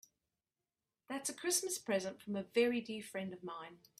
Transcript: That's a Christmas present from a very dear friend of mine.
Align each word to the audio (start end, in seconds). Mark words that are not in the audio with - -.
That's 1.09 1.29
a 1.29 1.33
Christmas 1.33 1.77
present 1.77 2.19
from 2.21 2.35
a 2.35 2.41
very 2.43 2.81
dear 2.81 3.03
friend 3.03 3.31
of 3.33 3.43
mine. 3.43 3.81